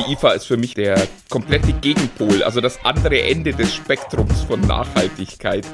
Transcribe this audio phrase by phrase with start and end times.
[0.00, 4.60] Die IFA ist für mich der komplette Gegenpol, also das andere Ende des Spektrums von
[4.62, 5.66] Nachhaltigkeit.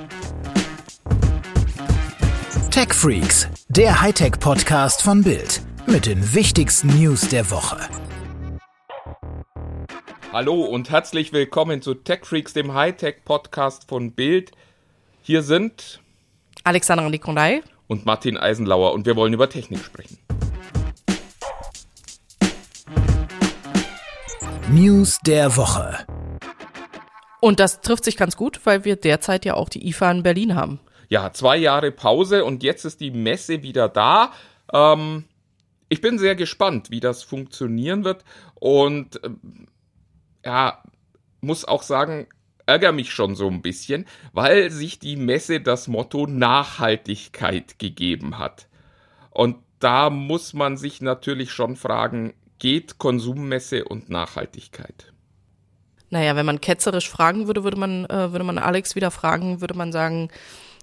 [2.71, 7.79] Tech Freaks, der Hightech-Podcast von Bild mit den wichtigsten News der Woche.
[10.33, 14.51] Hallo und herzlich willkommen zu Tech Freaks, dem Hightech-Podcast von Bild.
[15.23, 16.01] Hier sind
[16.65, 20.19] Alexandra Nikolai und Martin Eisenlauer und wir wollen über Technik sprechen.
[24.69, 26.05] News der Woche.
[27.41, 30.57] Und das trifft sich ganz gut, weil wir derzeit ja auch die IFA in Berlin
[30.57, 30.81] haben.
[31.09, 34.33] Ja, zwei Jahre Pause und jetzt ist die Messe wieder da.
[34.73, 35.25] Ähm,
[35.89, 38.25] ich bin sehr gespannt, wie das funktionieren wird
[38.57, 39.31] und äh,
[40.45, 40.83] ja,
[41.41, 42.27] muss auch sagen,
[42.67, 48.67] ärgere mich schon so ein bisschen, weil sich die Messe das Motto Nachhaltigkeit gegeben hat.
[49.31, 55.13] Und da muss man sich natürlich schon fragen, geht Konsummesse und Nachhaltigkeit?
[56.11, 59.75] Naja, wenn man ketzerisch fragen würde, würde man, äh, würde man Alex wieder fragen, würde
[59.75, 60.31] man sagen,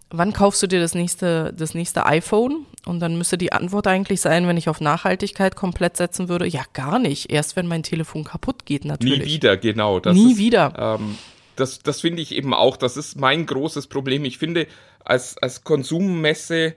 [0.09, 2.65] wann kaufst du dir das nächste, das nächste iPhone?
[2.85, 6.63] Und dann müsste die Antwort eigentlich sein, wenn ich auf Nachhaltigkeit komplett setzen würde, ja,
[6.73, 7.31] gar nicht.
[7.31, 9.25] Erst wenn mein Telefon kaputt geht, natürlich.
[9.25, 9.99] Nie wieder, genau.
[9.99, 10.73] Das Nie ist, wieder.
[10.77, 11.17] Ähm,
[11.55, 14.25] das, das finde ich eben auch, das ist mein großes Problem.
[14.25, 14.67] Ich finde,
[15.03, 16.75] als, als Konsummesse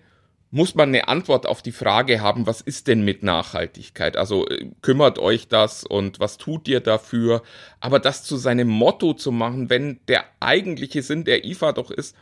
[0.50, 4.16] muss man eine Antwort auf die Frage haben, was ist denn mit Nachhaltigkeit?
[4.16, 7.42] Also äh, kümmert euch das und was tut ihr dafür?
[7.80, 12.16] Aber das zu seinem Motto zu machen, wenn der eigentliche Sinn der IFA doch ist,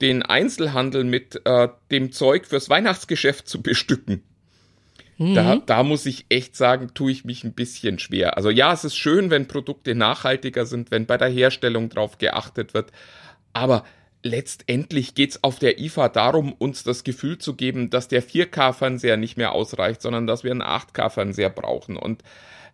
[0.00, 4.24] den Einzelhandel mit äh, dem Zeug fürs Weihnachtsgeschäft zu bestücken.
[5.18, 5.34] Mhm.
[5.34, 8.36] Da, da muss ich echt sagen, tue ich mich ein bisschen schwer.
[8.36, 12.74] Also ja, es ist schön, wenn Produkte nachhaltiger sind, wenn bei der Herstellung drauf geachtet
[12.74, 12.90] wird.
[13.52, 13.84] Aber
[14.24, 19.36] letztendlich geht's auf der IFA darum, uns das Gefühl zu geben, dass der 4K-Fernseher nicht
[19.36, 22.22] mehr ausreicht, sondern dass wir einen 8K-Fernseher brauchen und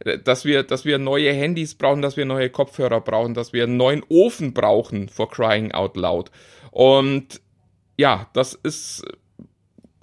[0.04, 3.64] äh, dass wir, dass wir neue Handys brauchen, dass wir neue Kopfhörer brauchen, dass wir
[3.64, 6.30] einen neuen Ofen brauchen, for crying out loud.
[6.70, 7.40] Und
[7.98, 9.02] ja, das ist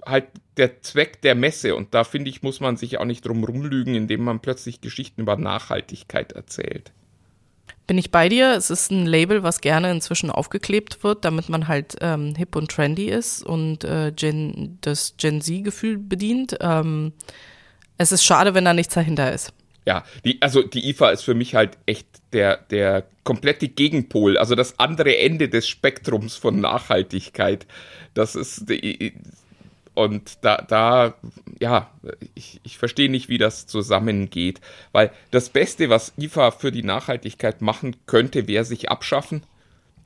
[0.04, 0.26] halt
[0.58, 3.94] der Zweck der Messe und da finde ich, muss man sich auch nicht drum rumlügen,
[3.94, 6.92] indem man plötzlich Geschichten über Nachhaltigkeit erzählt
[7.86, 8.52] bin ich bei dir.
[8.52, 12.70] Es ist ein Label, was gerne inzwischen aufgeklebt wird, damit man halt ähm, hip und
[12.70, 16.56] trendy ist und äh, Gen, das Gen Z-Gefühl bedient.
[16.60, 17.12] Ähm,
[17.96, 19.52] es ist schade, wenn da nichts dahinter ist.
[19.86, 24.54] Ja, die, also die IFA ist für mich halt echt der, der komplette Gegenpol, also
[24.54, 27.66] das andere Ende des Spektrums von Nachhaltigkeit.
[28.12, 28.68] Das ist
[29.98, 31.14] und da, da
[31.58, 31.90] ja,
[32.36, 34.60] ich, ich verstehe nicht, wie das zusammengeht.
[34.92, 39.42] Weil das Beste, was IFA für die Nachhaltigkeit machen könnte, wäre sich abschaffen.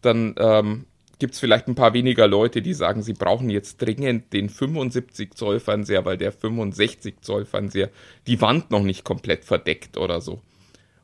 [0.00, 0.86] Dann ähm,
[1.19, 5.34] gibt es vielleicht ein paar weniger Leute, die sagen, sie brauchen jetzt dringend den 75
[5.34, 7.91] Zoll Fernseher, weil der 65 Zoll Fernseher
[8.26, 10.41] die Wand noch nicht komplett verdeckt oder so.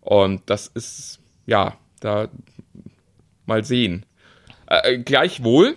[0.00, 2.30] Und das ist, ja, da
[3.44, 4.06] mal sehen.
[4.66, 5.76] Äh, gleichwohl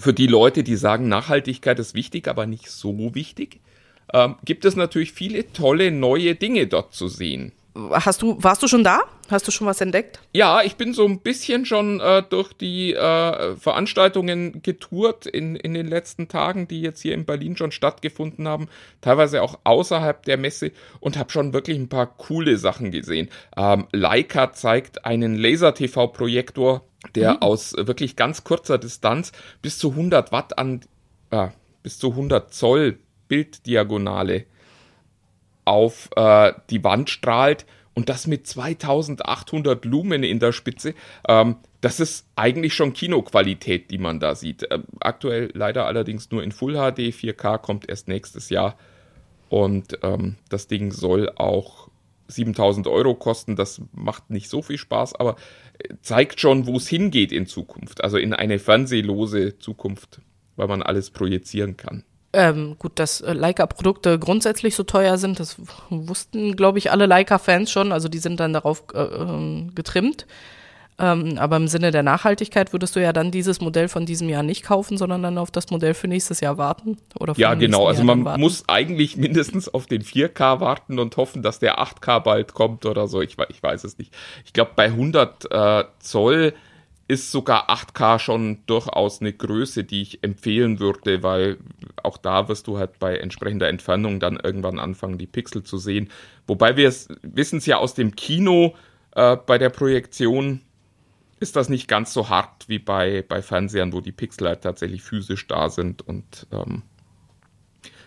[0.00, 3.60] für die Leute, die sagen, Nachhaltigkeit ist wichtig, aber nicht so wichtig,
[4.12, 7.52] ähm, gibt es natürlich viele tolle neue Dinge dort zu sehen.
[7.74, 9.00] Hast du, warst du schon da?
[9.28, 10.18] Hast du schon was entdeckt?
[10.32, 15.74] Ja, ich bin so ein bisschen schon äh, durch die äh, Veranstaltungen getourt in, in
[15.74, 18.68] den letzten Tagen, die jetzt hier in Berlin schon stattgefunden haben,
[19.00, 23.28] teilweise auch außerhalb der Messe und habe schon wirklich ein paar coole Sachen gesehen.
[23.56, 26.82] Ähm, Leica zeigt einen Laser-TV-Projektor,
[27.14, 27.42] der mhm.
[27.42, 29.30] aus wirklich ganz kurzer Distanz
[29.62, 30.80] bis zu 100 Watt an,
[31.30, 31.48] äh,
[31.84, 32.98] bis zu 100 Zoll
[33.28, 34.46] Bilddiagonale
[35.70, 37.64] auf äh, die Wand strahlt
[37.94, 40.94] und das mit 2800 Lumen in der Spitze.
[41.28, 44.66] Ähm, das ist eigentlich schon Kinoqualität, die man da sieht.
[44.70, 47.14] Ähm, aktuell leider allerdings nur in Full HD.
[47.14, 48.76] 4K kommt erst nächstes Jahr.
[49.48, 51.88] Und ähm, das Ding soll auch
[52.26, 53.54] 7000 Euro kosten.
[53.54, 55.36] Das macht nicht so viel Spaß, aber
[55.78, 58.02] äh, zeigt schon, wo es hingeht in Zukunft.
[58.02, 60.20] Also in eine fernsehlose Zukunft,
[60.56, 62.02] weil man alles projizieren kann.
[62.32, 65.56] Ähm, gut, dass äh, Leica-Produkte grundsätzlich so teuer sind, das
[65.88, 67.90] wussten, glaube ich, alle Leica-Fans schon.
[67.90, 70.26] Also die sind dann darauf äh, ähm, getrimmt.
[71.00, 74.42] Ähm, aber im Sinne der Nachhaltigkeit würdest du ja dann dieses Modell von diesem Jahr
[74.42, 76.98] nicht kaufen, sondern dann auf das Modell für nächstes Jahr warten.
[77.18, 77.86] Oder ja, genau.
[77.86, 82.52] Also man muss eigentlich mindestens auf den 4K warten und hoffen, dass der 8K bald
[82.52, 83.22] kommt oder so.
[83.22, 84.12] Ich, ich weiß es nicht.
[84.44, 86.52] Ich glaube, bei 100 äh, Zoll
[87.10, 91.58] ist sogar 8K schon durchaus eine Größe, die ich empfehlen würde, weil
[92.04, 96.08] auch da wirst du halt bei entsprechender Entfernung dann irgendwann anfangen, die Pixel zu sehen.
[96.46, 98.76] Wobei wir wissen es ja aus dem Kino,
[99.16, 100.60] äh, bei der Projektion
[101.40, 105.02] ist das nicht ganz so hart wie bei, bei Fernsehern, wo die Pixel halt tatsächlich
[105.02, 106.82] physisch da sind und ähm,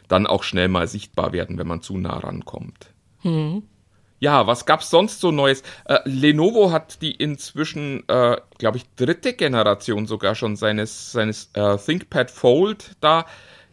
[0.08, 2.94] dann auch schnell mal sichtbar werden, wenn man zu nah rankommt.
[3.24, 3.64] Mhm.
[4.24, 5.64] Ja, was gab's sonst so Neues?
[5.84, 11.75] Äh, Lenovo hat die inzwischen, äh, glaube ich, dritte Generation sogar schon seines, seines äh,
[11.75, 13.25] ThinkPad Fold da.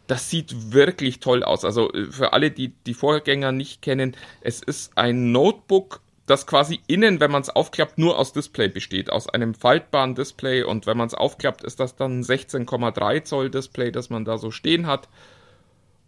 [0.07, 1.63] Das sieht wirklich toll aus.
[1.63, 6.81] Also äh, für alle, die die Vorgänger nicht kennen, es ist ein Notebook, das quasi
[6.85, 10.63] innen, wenn man es aufklappt, nur aus Display besteht, aus einem faltbaren Display.
[10.63, 14.37] Und wenn man es aufklappt, ist das dann ein 16,3 Zoll Display, das man da
[14.37, 15.07] so stehen hat.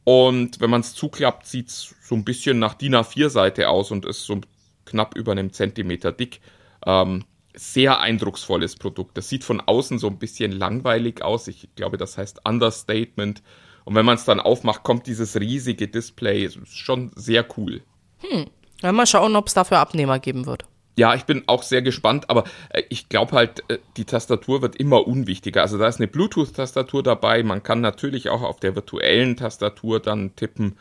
[0.03, 4.05] Und wenn man es zuklappt, sieht es so ein bisschen nach DIN A4-Seite aus und
[4.05, 4.41] ist so
[4.85, 6.41] knapp über einem Zentimeter dick.
[6.85, 7.23] Ähm,
[7.55, 9.17] sehr eindrucksvolles Produkt.
[9.17, 11.47] Das sieht von außen so ein bisschen langweilig aus.
[11.47, 13.43] Ich glaube, das heißt Understatement.
[13.85, 16.49] Und wenn man es dann aufmacht, kommt dieses riesige Display.
[16.65, 17.81] Schon sehr cool.
[18.19, 18.47] Hm.
[18.95, 20.65] mal schauen, ob es dafür Abnehmer geben wird.
[20.95, 24.75] Ja, ich bin auch sehr gespannt, aber äh, ich glaube halt, äh, die Tastatur wird
[24.75, 25.61] immer unwichtiger.
[25.61, 27.43] Also da ist eine Bluetooth-Tastatur dabei.
[27.43, 30.77] Man kann natürlich auch auf der virtuellen Tastatur dann tippen.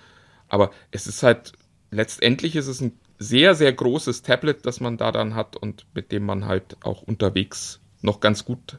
[0.49, 1.53] Aber es ist halt,
[1.91, 6.12] letztendlich ist es ein sehr, sehr großes Tablet, das man da dann hat und mit
[6.12, 8.79] dem man halt auch unterwegs noch ganz gut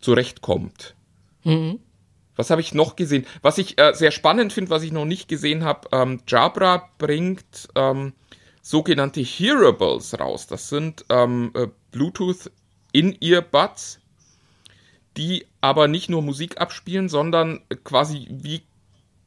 [0.00, 0.94] zurechtkommt.
[1.42, 1.80] Mhm.
[2.36, 3.26] Was habe ich noch gesehen?
[3.42, 7.68] Was ich äh, sehr spannend finde, was ich noch nicht gesehen habe, ähm, Jabra bringt
[7.74, 8.12] ähm,
[8.64, 10.46] sogenannte Hearables raus.
[10.46, 12.50] Das sind ähm, äh, Bluetooth
[12.92, 14.00] In-Ear-Buds,
[15.18, 18.62] die aber nicht nur Musik abspielen, sondern quasi wie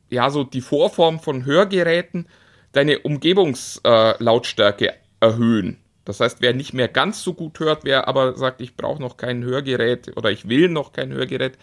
[0.10, 2.28] ja so die Vorform von Hörgeräten
[2.72, 5.78] deine Umgebungslautstärke äh, erhöhen.
[6.04, 9.18] Das heißt, wer nicht mehr ganz so gut hört, wer aber sagt, ich brauche noch
[9.18, 11.60] kein Hörgerät oder ich will noch kein Hörgerät,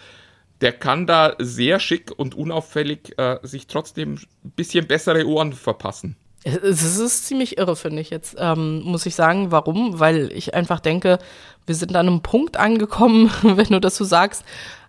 [0.60, 6.16] der kann da sehr schick und unauffällig äh, sich trotzdem ein bisschen bessere Ohren verpassen.
[6.44, 9.50] Es ist ziemlich irre, finde ich jetzt, ähm, muss ich sagen.
[9.50, 9.98] Warum?
[9.98, 11.18] Weil ich einfach denke,
[11.66, 14.44] wir sind an einem Punkt angekommen, wenn du das so sagst,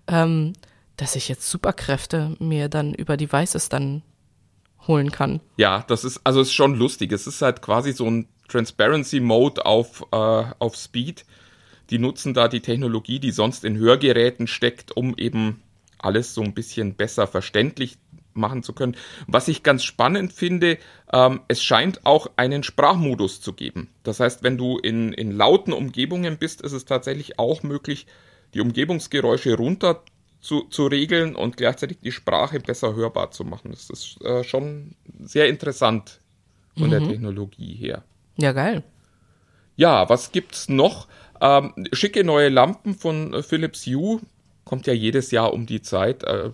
[0.08, 0.54] ähm,
[0.98, 4.02] dass ich jetzt Superkräfte mir dann über Devices dann
[4.88, 5.40] holen kann.
[5.58, 7.12] Ja, das ist, also ist schon lustig.
[7.12, 11.26] Es ist halt quasi so ein Transparency Mode auf, äh, auf Speed.
[11.90, 15.62] Die nutzen da die Technologie, die sonst in Hörgeräten steckt, um eben
[15.98, 17.98] alles so ein bisschen besser verständlich
[18.36, 18.96] machen zu können.
[19.28, 20.78] Was ich ganz spannend finde,
[21.12, 23.90] ähm, es scheint auch einen Sprachmodus zu geben.
[24.04, 28.08] Das heißt, wenn du in, in lauten Umgebungen bist, ist es tatsächlich auch möglich,
[28.54, 30.04] die Umgebungsgeräusche runter
[30.40, 33.72] zu, zu regeln und gleichzeitig die Sprache besser hörbar zu machen.
[33.72, 36.22] Das ist äh, schon sehr interessant
[36.78, 36.92] von mhm.
[36.92, 38.04] der Technologie her.
[38.38, 38.84] Ja, geil.
[39.76, 41.08] Ja, was gibt's noch?
[41.42, 44.22] Ähm, schicke neue Lampen von äh, Philips Hue.
[44.64, 46.24] Kommt ja jedes Jahr um die Zeit.
[46.24, 46.52] Äh,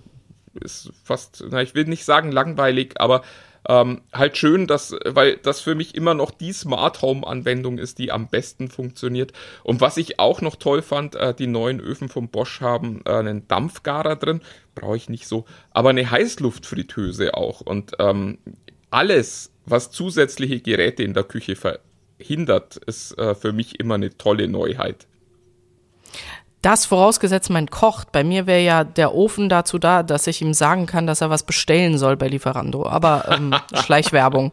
[0.53, 3.21] ist fast, na, ich will nicht sagen langweilig, aber
[3.67, 7.99] ähm, halt schön, dass, weil das für mich immer noch die Smart Home Anwendung ist,
[7.99, 9.33] die am besten funktioniert.
[9.63, 13.11] Und was ich auch noch toll fand, äh, die neuen Öfen von Bosch haben äh,
[13.11, 14.41] einen Dampfgarer drin,
[14.73, 17.61] brauche ich nicht so, aber eine Heißluftfritteuse auch.
[17.61, 18.39] Und ähm,
[18.89, 24.47] alles, was zusätzliche Geräte in der Küche verhindert, ist äh, für mich immer eine tolle
[24.47, 25.07] Neuheit.
[26.61, 28.11] Das vorausgesetzt, man kocht.
[28.11, 31.31] Bei mir wäre ja der Ofen dazu da, dass ich ihm sagen kann, dass er
[31.31, 32.85] was bestellen soll bei Lieferando.
[32.85, 34.51] Aber ähm, Schleichwerbung.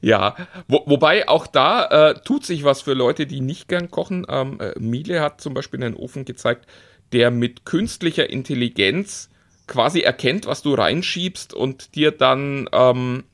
[0.00, 0.34] Ja,
[0.66, 4.26] wo, wobei auch da äh, tut sich was für Leute, die nicht gern kochen.
[4.28, 6.66] Ähm, äh, Miele hat zum Beispiel einen Ofen gezeigt,
[7.12, 9.30] der mit künstlicher Intelligenz
[9.66, 13.24] quasi erkennt, was du reinschiebst und dir dann ähm,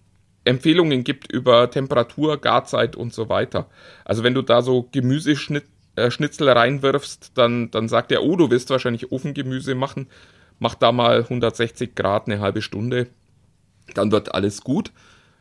[0.44, 3.66] Empfehlungen gibt über Temperatur, Garzeit und so weiter.
[4.04, 5.64] Also wenn du da so Gemüseschnitt
[5.96, 10.08] äh, Schnitzel reinwirfst, dann, dann sagt er, oh, du willst wahrscheinlich Ofengemüse machen,
[10.58, 13.08] mach da mal 160 Grad eine halbe Stunde,
[13.94, 14.92] dann wird alles gut.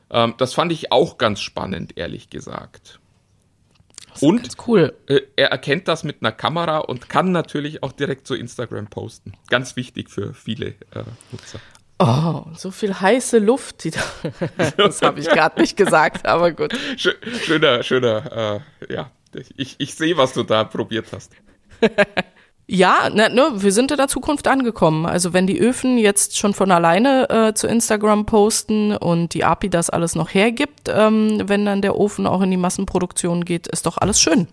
[0.10, 3.00] Ähm, das fand ich auch ganz spannend, ehrlich gesagt.
[4.22, 4.94] Und cool.
[5.08, 9.34] Äh, er erkennt das mit einer Kamera und kann natürlich auch direkt zu Instagram posten.
[9.50, 11.60] Ganz wichtig für viele äh, Nutzer.
[12.00, 13.86] Oh, so viel heiße Luft.
[13.96, 14.02] Da,
[14.78, 16.74] das habe ich gerade nicht gesagt, aber gut.
[16.98, 19.12] Schöner, schöner, äh, ja,
[19.58, 21.32] ich, ich sehe, was du da probiert hast.
[22.66, 25.06] Ja, ne, ne, wir sind in der Zukunft angekommen.
[25.06, 29.70] Also wenn die Öfen jetzt schon von alleine äh, zu Instagram posten und die API
[29.70, 33.86] das alles noch hergibt, ähm, wenn dann der Ofen auch in die Massenproduktion geht, ist
[33.86, 34.48] doch alles schön.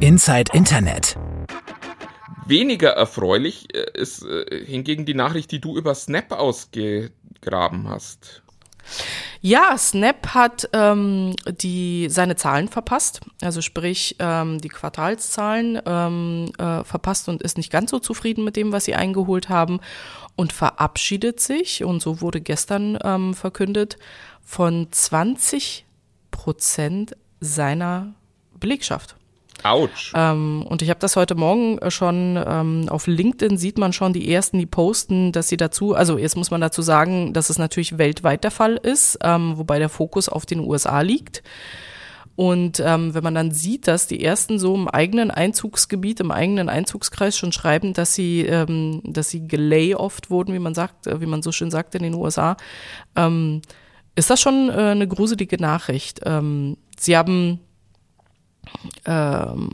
[0.00, 1.16] Inside Internet.
[2.46, 8.42] Weniger erfreulich äh, ist äh, hingegen die Nachricht, die du über Snap ausgegraben hast.
[9.46, 16.82] Ja, Snap hat ähm, die, seine Zahlen verpasst, also sprich ähm, die Quartalszahlen ähm, äh,
[16.82, 19.78] verpasst und ist nicht ganz so zufrieden mit dem, was sie eingeholt haben
[20.34, 23.98] und verabschiedet sich, und so wurde gestern ähm, verkündet,
[24.42, 25.86] von 20
[26.32, 28.14] Prozent seiner
[28.58, 29.14] Belegschaft.
[29.62, 30.12] Autsch.
[30.14, 34.32] Ähm, und ich habe das heute Morgen schon ähm, auf LinkedIn sieht man schon die
[34.32, 37.98] ersten, die posten, dass sie dazu, also jetzt muss man dazu sagen, dass es natürlich
[37.98, 41.42] weltweit der Fall ist, ähm, wobei der Fokus auf den USA liegt.
[42.36, 46.68] Und ähm, wenn man dann sieht, dass die ersten so im eigenen Einzugsgebiet, im eigenen
[46.68, 51.26] Einzugskreis schon schreiben, dass sie, ähm, dass sie gelayofft wurden, wie man sagt, äh, wie
[51.26, 52.58] man so schön sagt in den USA,
[53.16, 53.62] ähm,
[54.16, 56.20] ist das schon äh, eine gruselige Nachricht.
[56.24, 57.60] Ähm, sie haben
[59.04, 59.70] ähm,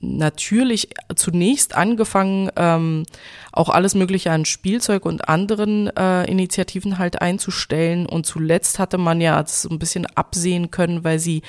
[0.00, 3.04] natürlich zunächst angefangen, ähm,
[3.54, 8.06] auch alles Mögliche an Spielzeug und anderen äh, Initiativen halt einzustellen.
[8.06, 11.42] Und zuletzt hatte man ja das so ein bisschen absehen können, weil sie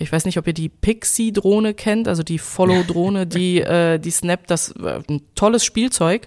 [0.00, 4.46] ich weiß nicht, ob ihr die Pixie-Drohne kennt, also die Follow-Drohne, die, äh, die Snap,
[4.46, 6.26] das äh, ein tolles Spielzeug,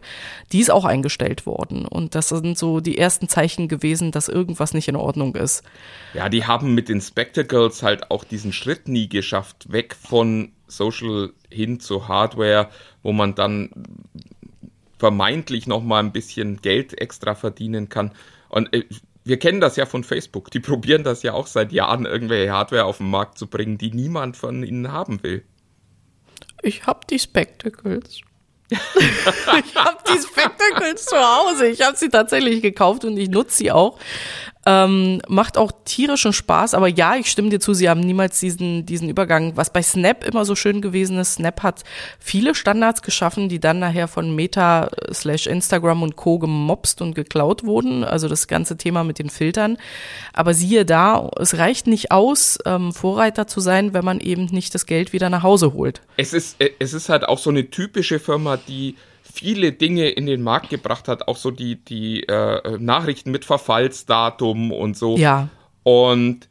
[0.51, 1.85] die ist auch eingestellt worden.
[1.85, 5.63] Und das sind so die ersten Zeichen gewesen, dass irgendwas nicht in Ordnung ist.
[6.13, 11.31] Ja, die haben mit den Spectacles halt auch diesen Schritt nie geschafft, weg von Social
[11.49, 12.69] hin zu Hardware,
[13.01, 13.71] wo man dann
[15.03, 18.13] vermeintlich noch mal ein bisschen Geld extra verdienen kann.
[18.47, 18.85] Und äh,
[19.25, 20.49] wir kennen das ja von Facebook.
[20.51, 23.91] Die probieren das ja auch seit Jahren, irgendwelche Hardware auf den Markt zu bringen, die
[23.91, 25.43] niemand von ihnen haben will.
[26.61, 28.21] Ich hab die Spectacles.
[28.71, 31.67] ich hab die Spectacles zu Hause.
[31.67, 33.99] Ich habe sie tatsächlich gekauft und ich nutze sie auch.
[34.65, 38.85] Ähm, macht auch tierischen Spaß, aber ja, ich stimme dir zu, sie haben niemals diesen,
[38.85, 41.33] diesen Übergang, was bei Snap immer so schön gewesen ist.
[41.33, 41.83] Snap hat
[42.17, 46.39] viele Standards geschaffen, die dann nachher von Meta äh, slash Instagram und Co.
[46.39, 48.05] gemobst und geklaut wurden.
[48.05, 49.77] Also das ganze Thema mit den Filtern.
[50.31, 54.73] Aber siehe da, es reicht nicht aus, ähm, Vorreiter zu sein, wenn man eben nicht
[54.73, 56.01] das Geld wieder nach Hause holt.
[56.15, 58.95] Es ist, äh, es ist halt auch so eine typische Firma, die
[59.33, 64.71] viele Dinge in den Markt gebracht hat, auch so die, die äh, Nachrichten mit Verfallsdatum
[64.71, 65.17] und so.
[65.17, 65.49] Ja.
[65.81, 66.47] Und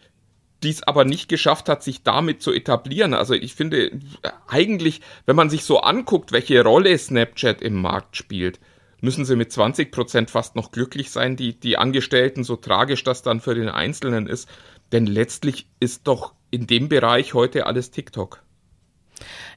[0.64, 3.14] dies aber nicht geschafft hat, sich damit zu etablieren.
[3.14, 4.00] Also ich finde
[4.48, 8.58] eigentlich, wenn man sich so anguckt, welche Rolle Snapchat im Markt spielt,
[9.00, 13.22] müssen sie mit 20 Prozent fast noch glücklich sein, die, die Angestellten, so tragisch das
[13.22, 14.48] dann für den Einzelnen ist.
[14.90, 18.42] Denn letztlich ist doch in dem Bereich heute alles TikTok.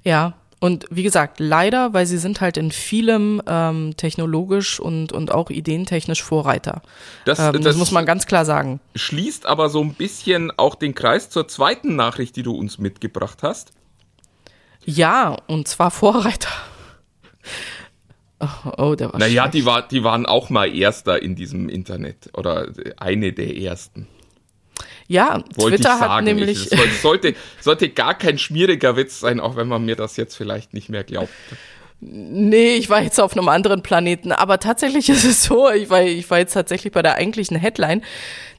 [0.03, 5.31] Ja, und wie gesagt, leider, weil sie sind halt in vielem ähm, technologisch und, und
[5.31, 6.81] auch ideentechnisch Vorreiter.
[7.25, 8.79] Das, ähm, das, das muss man ganz klar sagen.
[8.95, 13.43] Schließt aber so ein bisschen auch den Kreis zur zweiten Nachricht, die du uns mitgebracht
[13.43, 13.73] hast.
[14.85, 16.49] Ja, und zwar Vorreiter.
[18.39, 22.29] Oh, oh der war Naja, die, war, die waren auch mal Erster in diesem Internet
[22.33, 24.07] oder eine der ersten.
[25.07, 26.71] Ja, Wollte Twitter hat nämlich.
[26.71, 30.73] Es sollte, sollte gar kein schmieriger Witz sein, auch wenn man mir das jetzt vielleicht
[30.73, 31.31] nicht mehr glaubt.
[32.01, 34.33] Nee, ich war jetzt auf einem anderen Planeten.
[34.33, 38.03] Aber tatsächlich ist es so, ich war, ich war jetzt tatsächlich bei der eigentlichen Headline.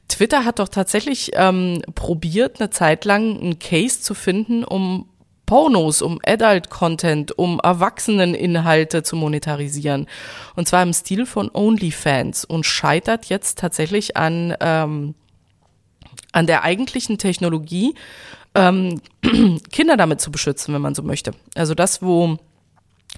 [0.09, 5.07] Twitter hat doch tatsächlich ähm, probiert, eine Zeit lang einen Case zu finden, um
[5.45, 10.07] Pornos, um Adult-Content, um Erwachseneninhalte zu monetarisieren.
[10.55, 15.15] Und zwar im Stil von OnlyFans und scheitert jetzt tatsächlich an ähm,
[16.31, 17.95] an der eigentlichen Technologie,
[18.55, 19.01] ähm,
[19.71, 21.31] Kinder damit zu beschützen, wenn man so möchte.
[21.55, 22.37] Also das, wo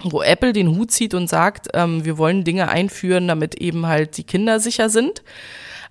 [0.02, 4.16] wo Apple den Hut zieht und sagt, ähm, wir wollen Dinge einführen, damit eben halt
[4.16, 5.22] die Kinder sicher sind.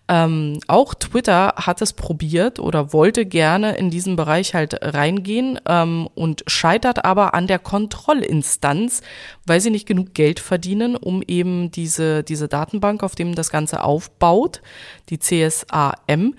[0.07, 6.09] Ähm, auch Twitter hat es probiert oder wollte gerne in diesen Bereich halt reingehen ähm,
[6.15, 9.01] und scheitert aber an der Kontrollinstanz,
[9.45, 13.83] weil sie nicht genug Geld verdienen, um eben diese, diese Datenbank, auf dem das Ganze
[13.83, 14.63] aufbaut,
[15.11, 16.33] die CSAM,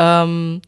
[0.00, 0.62] ähm,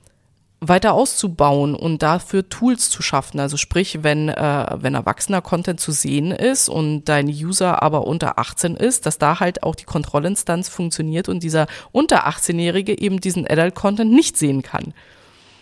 [0.60, 3.40] weiter auszubauen und dafür Tools zu schaffen.
[3.40, 8.38] Also sprich, wenn, äh, wenn erwachsener Content zu sehen ist und dein User aber unter
[8.38, 13.44] 18 ist, dass da halt auch die Kontrollinstanz funktioniert und dieser unter 18-Jährige eben diesen
[13.44, 14.94] Adult-Content nicht sehen kann.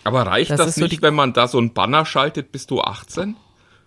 [0.05, 2.83] Aber reicht das, das nicht, so wenn man da so ein Banner schaltet, bist du
[2.83, 3.37] 18?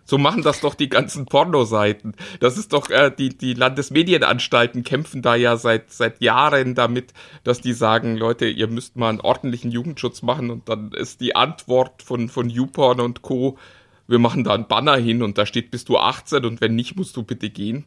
[0.06, 2.16] So machen das doch die ganzen Pornoseiten.
[2.40, 7.62] Das ist doch, äh, die, die Landesmedienanstalten kämpfen da ja seit, seit Jahren damit, dass
[7.62, 12.04] die sagen, Leute, ihr müsst mal einen ordentlichen Jugendschutz machen und dann ist die Antwort
[12.04, 13.58] von, von YouPorn und Co.,
[14.06, 16.98] wir machen da einen Banner hin und da steht, bist du 18 und wenn nicht,
[16.98, 17.86] musst du bitte gehen.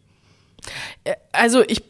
[1.05, 1.83] Äh, also ich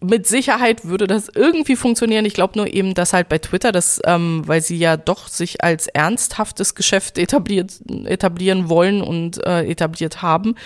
[0.00, 2.24] mit Sicherheit würde das irgendwie funktionieren.
[2.24, 5.62] Ich glaube nur eben, dass halt bei Twitter, das, ähm, weil sie ja doch sich
[5.62, 10.56] als ernsthaftes Geschäft etabliert, etablieren wollen und äh, etabliert haben,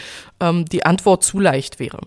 [0.41, 1.99] ähm, die Antwort zu leicht wäre.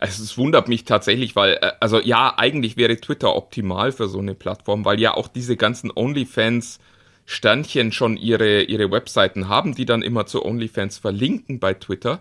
[0.00, 4.18] Also es wundert mich tatsächlich, weil, äh, also ja, eigentlich wäre Twitter optimal für so
[4.18, 6.78] eine Plattform, weil ja auch diese ganzen OnlyFans
[7.24, 12.20] Sternchen schon ihre, ihre Webseiten haben, die dann immer zu OnlyFans verlinken bei Twitter.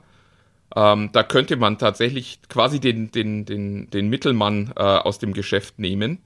[0.76, 5.80] Ähm, da könnte man tatsächlich quasi den, den, den, den Mittelmann äh, aus dem Geschäft
[5.80, 6.20] nehmen.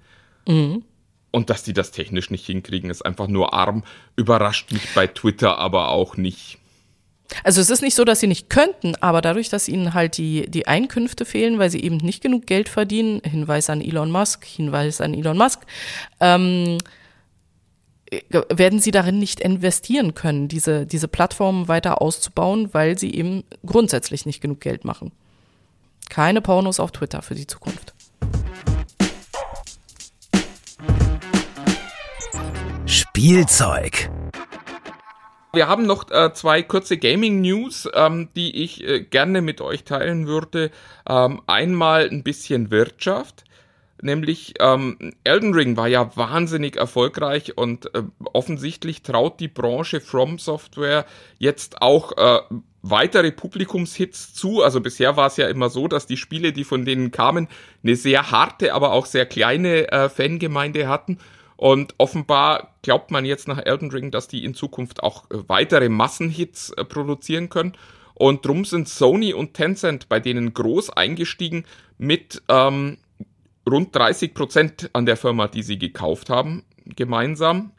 [0.47, 0.83] Mhm.
[1.31, 3.83] Und dass die das technisch nicht hinkriegen, ist einfach nur arm.
[4.15, 6.59] Überrascht mich bei Twitter aber auch nicht.
[7.43, 10.49] Also es ist nicht so, dass sie nicht könnten, aber dadurch, dass ihnen halt die,
[10.49, 15.01] die Einkünfte fehlen, weil sie eben nicht genug Geld verdienen, Hinweis an Elon Musk, Hinweis
[15.01, 15.61] an Elon Musk,
[16.19, 16.77] ähm,
[18.31, 24.25] werden sie darin nicht investieren können, diese, diese Plattformen weiter auszubauen, weil sie eben grundsätzlich
[24.25, 25.11] nicht genug Geld machen.
[26.09, 27.93] Keine Pornos auf Twitter für die Zukunft.
[32.85, 34.11] Spielzeug.
[35.51, 40.27] Wir haben noch äh, zwei kurze Gaming-News, ähm, die ich äh, gerne mit euch teilen
[40.27, 40.69] würde.
[41.07, 43.44] Ähm, einmal ein bisschen Wirtschaft.
[44.01, 50.37] Nämlich ähm, Elden Ring war ja wahnsinnig erfolgreich und äh, offensichtlich traut die Branche From
[50.37, 51.05] Software
[51.39, 52.41] jetzt auch äh,
[52.81, 54.61] weitere Publikumshits zu.
[54.61, 57.47] Also bisher war es ja immer so, dass die Spiele, die von denen kamen,
[57.83, 61.17] eine sehr harte, aber auch sehr kleine äh, Fangemeinde hatten.
[61.57, 65.89] Und offenbar glaubt man jetzt nach Elden Ring, dass die in Zukunft auch äh, weitere
[65.89, 67.73] Massenhits äh, produzieren können.
[68.13, 71.65] Und drum sind Sony und Tencent bei denen groß eingestiegen
[71.97, 72.97] mit ähm,
[73.69, 77.71] rund 30 Prozent an der Firma, die sie gekauft haben, gemeinsam.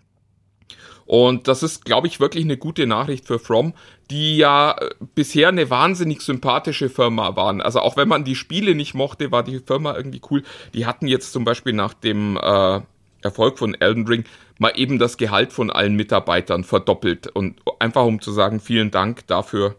[1.06, 3.74] Und das ist, glaube ich, wirklich eine gute Nachricht für From,
[4.10, 7.60] die ja äh, bisher eine wahnsinnig sympathische Firma waren.
[7.60, 10.42] Also auch wenn man die Spiele nicht mochte, war die Firma irgendwie cool.
[10.74, 12.80] Die hatten jetzt zum Beispiel nach dem äh,
[13.22, 14.24] Erfolg von Elden Ring
[14.58, 19.26] mal eben das Gehalt von allen Mitarbeitern verdoppelt und einfach um zu sagen, vielen Dank
[19.26, 19.76] dafür,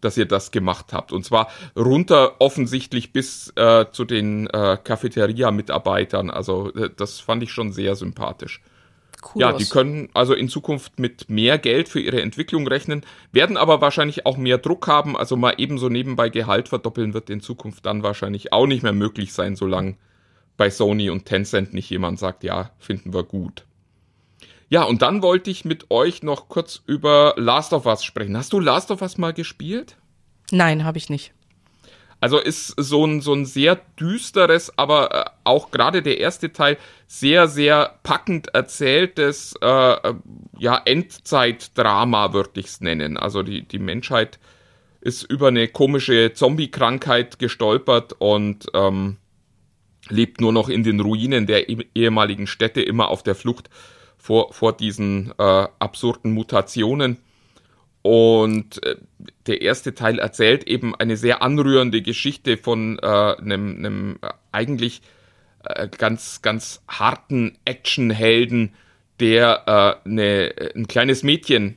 [0.00, 1.12] dass ihr das gemacht habt.
[1.12, 6.30] Und zwar runter offensichtlich bis äh, zu den äh, Cafeteria-Mitarbeitern.
[6.30, 8.60] Also äh, das fand ich schon sehr sympathisch.
[9.22, 13.56] Cool ja, die können also in Zukunft mit mehr Geld für ihre Entwicklung rechnen, werden
[13.56, 15.16] aber wahrscheinlich auch mehr Druck haben.
[15.16, 19.32] Also mal ebenso nebenbei Gehalt verdoppeln wird in Zukunft dann wahrscheinlich auch nicht mehr möglich
[19.32, 19.96] sein, solange
[20.56, 23.64] bei Sony und Tencent nicht jemand sagt, ja, finden wir gut.
[24.70, 28.36] Ja, und dann wollte ich mit euch noch kurz über Last of Us sprechen.
[28.36, 29.96] Hast du Last of Us mal gespielt?
[30.50, 31.32] Nein, habe ich nicht.
[32.20, 36.76] Also ist so ein, so ein sehr düsteres, aber äh, auch gerade der erste Teil
[37.06, 40.14] sehr, sehr packend erzähltes äh, äh
[40.58, 43.16] ja, Endzeitdrama, würde ich es nennen.
[43.16, 44.40] Also die, die Menschheit
[45.00, 49.18] ist über eine komische Zombie-Krankheit gestolpert und ähm,
[50.08, 53.70] lebt nur noch in den Ruinen der ehemaligen Städte, immer auf der Flucht
[54.18, 55.42] vor, vor diesen äh,
[55.78, 57.18] absurden Mutationen.
[58.02, 58.96] Und äh,
[59.46, 64.18] der erste Teil erzählt eben eine sehr anrührende Geschichte von äh, einem, einem
[64.52, 65.02] eigentlich
[65.64, 68.74] äh, ganz, ganz harten Actionhelden,
[69.20, 71.76] der äh, eine, ein kleines Mädchen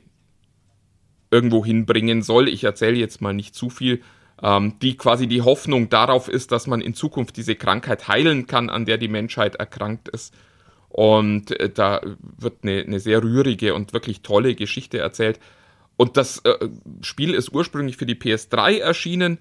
[1.30, 2.48] irgendwo hinbringen soll.
[2.48, 4.02] Ich erzähle jetzt mal nicht zu viel
[4.42, 8.70] ähm, die quasi die Hoffnung darauf ist, dass man in Zukunft diese Krankheit heilen kann,
[8.70, 10.34] an der die Menschheit erkrankt ist.
[10.92, 15.40] Und äh, da wird eine, eine sehr rührige und wirklich tolle Geschichte erzählt.
[15.96, 16.68] Und das äh,
[17.00, 19.38] Spiel ist ursprünglich für die PS3 erschienen.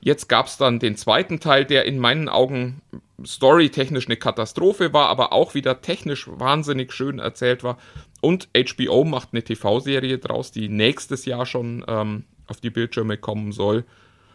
[0.00, 2.82] Jetzt gab es dann den zweiten Teil, der in meinen Augen
[3.24, 7.78] storytechnisch eine Katastrophe war, aber auch wieder technisch wahnsinnig schön erzählt war.
[8.20, 13.52] Und HBO macht eine TV-Serie draus, die nächstes Jahr schon ähm, auf die Bildschirme kommen
[13.52, 13.84] soll.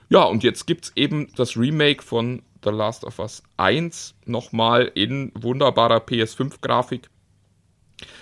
[0.10, 5.32] Ja, und jetzt gibt's eben das Remake von The Last of Us 1 nochmal in
[5.36, 7.10] wunderbarer PS5-Grafik.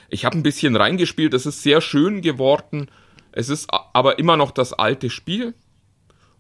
[0.10, 2.90] Ich habe ein bisschen reingespielt, es ist sehr schön geworden.
[3.32, 5.54] Es ist aber immer noch das alte Spiel.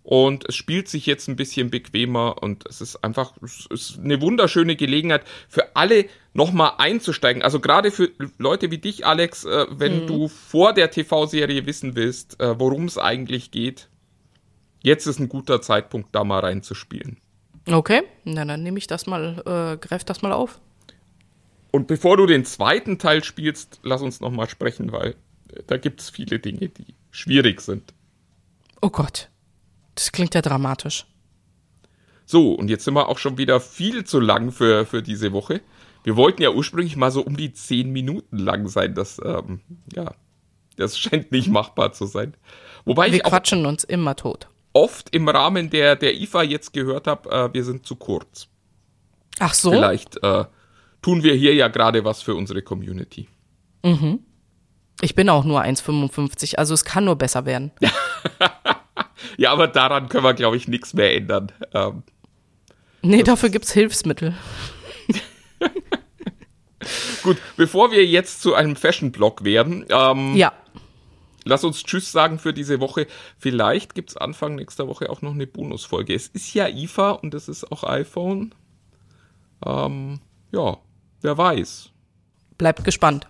[0.05, 4.21] Und es spielt sich jetzt ein bisschen bequemer und es ist einfach es ist eine
[4.21, 7.41] wunderschöne Gelegenheit für alle nochmal einzusteigen.
[7.41, 10.07] Also gerade für Leute wie dich, Alex, äh, wenn mhm.
[10.07, 13.89] du vor der TV-Serie wissen willst, äh, worum es eigentlich geht,
[14.83, 17.17] jetzt ist ein guter Zeitpunkt, da mal reinzuspielen.
[17.67, 20.59] Okay, na dann nehme ich das mal, äh, greif das mal auf.
[21.71, 25.15] Und bevor du den zweiten Teil spielst, lass uns noch mal sprechen, weil
[25.51, 27.93] äh, da gibt es viele Dinge, die schwierig sind.
[28.81, 29.29] Oh Gott,
[29.95, 31.05] das klingt ja dramatisch.
[32.27, 35.61] So, und jetzt sind wir auch schon wieder viel zu lang für, für diese Woche.
[36.03, 38.93] Wir wollten ja ursprünglich mal so um die zehn Minuten lang sein.
[38.93, 39.61] Das, ähm,
[39.93, 40.13] ja,
[40.77, 42.35] das scheint nicht machbar zu sein.
[42.85, 47.29] Wobei wir quatschen uns immer tot oft im Rahmen der, der IFA jetzt gehört habe,
[47.29, 48.49] äh, wir sind zu kurz.
[49.39, 49.71] Ach so.
[49.71, 50.45] Vielleicht äh,
[51.01, 53.27] tun wir hier ja gerade was für unsere Community.
[53.83, 54.19] Mhm.
[55.01, 57.71] Ich bin auch nur 1,55, also es kann nur besser werden.
[59.37, 61.51] ja, aber daran können wir, glaube ich, nichts mehr ändern.
[61.73, 62.03] Ähm,
[63.01, 64.35] nee, dafür gibt es Hilfsmittel.
[67.23, 69.85] Gut, bevor wir jetzt zu einem Fashion-Blog werden.
[69.89, 70.53] Ähm, ja
[71.45, 73.07] lass uns Tschüss sagen für diese Woche.
[73.37, 76.13] Vielleicht gibt's Anfang nächster Woche auch noch eine Bonusfolge.
[76.13, 78.53] Es ist ja IFA und es ist auch iPhone.
[79.65, 80.19] Ähm,
[80.51, 80.77] ja,
[81.21, 81.91] wer weiß.
[82.57, 83.27] Bleibt gespannt.